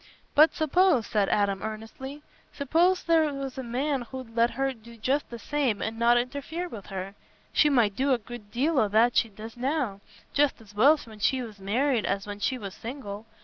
"But 0.33 0.55
suppose," 0.55 1.05
said 1.05 1.29
Adam, 1.29 1.61
earnestly, 1.61 2.23
"suppose 2.51 3.03
there 3.03 3.31
was 3.31 3.59
a 3.59 3.63
man 3.63 4.01
as 4.01 4.07
'ud 4.11 4.35
let 4.35 4.49
her 4.57 4.73
do 4.73 4.97
just 4.97 5.29
the 5.29 5.37
same 5.37 5.79
and 5.79 5.99
not 5.99 6.17
interfere 6.17 6.67
with 6.67 6.87
her—she 6.87 7.69
might 7.69 7.95
do 7.95 8.11
a 8.11 8.17
good 8.17 8.49
deal 8.49 8.79
o' 8.79 8.87
what 8.89 9.15
she 9.15 9.29
does 9.29 9.55
now, 9.55 10.01
just 10.33 10.59
as 10.59 10.73
well 10.73 10.97
when 11.05 11.19
she 11.19 11.43
was 11.43 11.59
married 11.59 12.07
as 12.07 12.25
when 12.25 12.39
she 12.39 12.57
was 12.57 12.73
single. 12.73 13.27